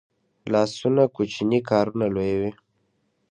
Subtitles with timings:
[0.51, 2.51] لاسونه کوچني کارونه لویوي